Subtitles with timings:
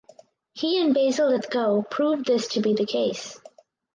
[0.55, 3.39] He and Basil Lythgoe proved this to be the case.